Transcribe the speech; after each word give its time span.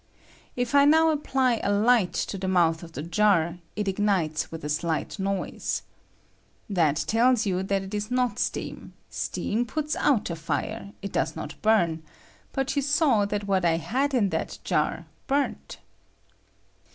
If 0.55 0.73
I 0.73 0.83
now 0.85 1.11
apply 1.11 1.61
a 1.63 1.71
light 1.71 2.13
to 2.13 2.35
the 2.35 2.47
I 2.47 2.49
mouth 2.49 2.81
of 2.81 2.93
the 2.93 3.03
jar, 3.03 3.59
it 3.75 3.87
ignites 3.87 4.51
with 4.51 4.63
a 4.63 4.67
shght 4.67 5.19
noise. 5.19 5.83
That 6.67 6.95
tells 7.05 7.45
you 7.45 7.61
that 7.61 7.83
it 7.83 7.93
is 7.93 8.09
not 8.09 8.39
steam; 8.39 8.93
steam 9.11 9.63
puts 9.63 9.95
out 9.95 10.31
a 10.31 10.35
fire: 10.35 10.93
it 11.03 11.11
does 11.11 11.35
not 11.35 11.53
burn; 11.61 12.01
but 12.51 12.75
you 12.75 12.81
saw 12.81 13.25
that 13.25 13.45
what 13.45 13.63
I 13.63 13.77
had 13.77 14.15
in 14.15 14.29
that 14.29 14.57
jar 14.63 15.05
burnt. 15.27 15.77